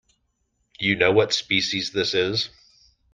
[0.79, 2.49] Do you know what species this is?